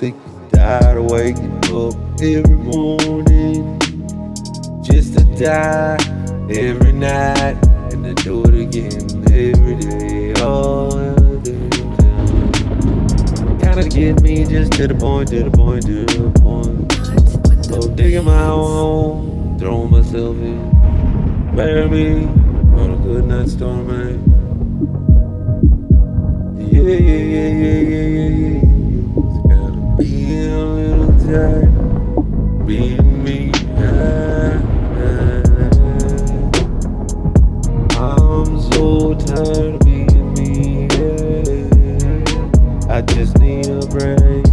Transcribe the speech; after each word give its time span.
Sick 0.00 0.14
and 0.14 0.50
tired 0.54 0.96
of 0.96 1.10
waking 1.10 1.56
up 1.76 1.94
every 2.22 2.56
morning 2.56 3.78
just 4.82 5.12
to 5.12 5.24
die 5.36 5.98
every 6.48 6.92
night 6.92 7.58
and 7.92 8.04
to 8.04 8.14
do 8.24 8.42
it 8.44 8.54
again 8.62 9.10
every 9.30 9.76
day. 9.76 10.32
All 10.40 10.90
time. 10.90 11.42
Kinda 13.60 13.88
get 13.90 14.22
me 14.22 14.46
just 14.46 14.72
to 14.72 14.88
the 14.88 14.94
point, 14.98 15.28
to 15.28 15.42
the 15.44 15.50
point, 15.50 15.84
to 15.84 16.06
the 16.06 16.30
point. 16.40 17.66
So 17.66 17.86
digging 17.94 18.24
my 18.24 18.46
own 18.46 19.58
throwing 19.58 19.90
myself 19.90 20.34
in. 20.38 21.54
Bury 21.54 21.86
me 21.90 22.24
on 22.80 22.90
a 22.92 22.96
good 22.96 23.26
night 23.26 23.50
storm, 23.50 23.86
man. 23.86 24.16
Yeah, 26.56 26.80
yeah, 26.80 27.22
yeah, 27.34 27.50
yeah. 27.50 27.89
Being 31.30 33.22
me. 33.22 33.52
I'm 37.96 38.60
so 38.72 39.14
tired 39.14 39.74
of 39.74 39.80
being 39.80 40.34
me. 40.34 40.88
Yeah. 40.90 41.36
I 42.92 43.02
just 43.02 43.38
need 43.38 43.68
a 43.68 43.86
break. 43.86 44.44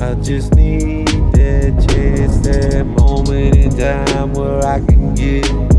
I 0.00 0.14
just 0.22 0.54
need 0.54 1.08
that 1.32 1.84
chance, 1.88 2.36
that 2.46 2.84
moment 2.86 3.56
in 3.56 3.70
time 3.76 4.32
where 4.34 4.64
I 4.64 4.78
can 4.78 5.12
get 5.16 5.73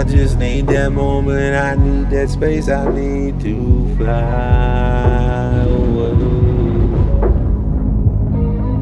I 0.00 0.04
just 0.04 0.38
need 0.38 0.66
that 0.68 0.92
moment, 0.92 1.54
I 1.54 1.74
need 1.74 2.08
that 2.08 2.30
space, 2.30 2.70
I 2.70 2.90
need 2.90 3.38
to 3.40 3.96
fly 3.98 5.64
away. 5.68 6.14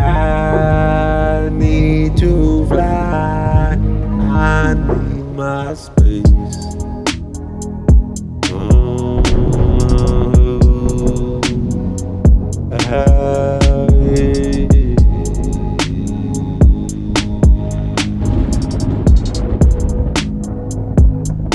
I 0.00 1.50
need 1.52 2.16
to 2.16 2.66
fly, 2.66 3.76
I 3.76 4.72
need 4.72 5.36
my 5.36 5.74
space. 5.74 6.31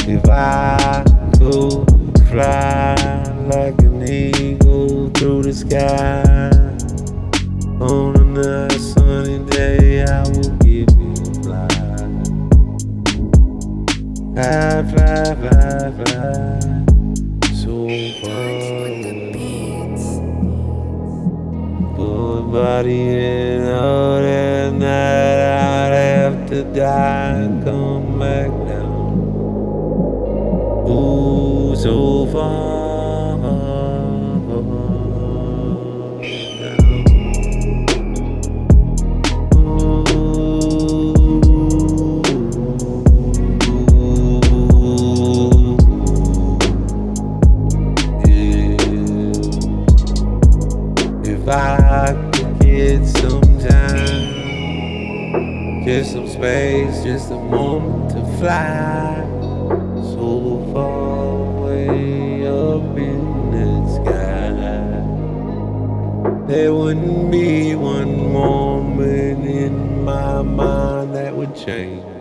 If 0.09 0.23
I 0.29 1.03
could 1.37 1.85
fly 2.29 2.95
like 3.51 3.77
an 3.81 4.07
eagle 4.07 5.09
through 5.09 5.43
the 5.43 5.53
sky 5.53 6.23
on 7.81 8.15
another 8.15 8.69
sunny 8.79 9.39
day, 9.49 10.05
I 10.05 10.23
will 10.29 10.55
give 10.63 10.89
you 10.95 11.11
a 11.11 11.43
fly. 11.43 11.67
Fly, 14.31 14.83
fly, 14.91 15.35
fly, 15.43 15.91
fly, 15.99 16.59
so 17.53 17.75
far. 18.23 18.47
Put 21.97 22.51
body 22.53 23.01
in 23.01 23.67
all 23.67 24.21
that 24.21 24.71
night, 24.71 25.89
I'd 25.89 25.93
have 25.93 26.49
to 26.49 26.63
die 26.73 27.47
just 55.97 56.11
some 56.11 56.27
space, 56.27 57.03
just 57.03 57.31
a 57.31 57.35
moment 57.35 58.11
to 58.11 58.23
fly 58.37 59.36
There 66.57 66.73
wouldn't 66.73 67.29
be 67.29 67.75
one 67.75 68.33
moment 68.33 69.45
in 69.45 70.03
my 70.03 70.41
mind 70.41 71.13
that 71.13 71.35
would 71.35 71.55
change. 71.55 72.16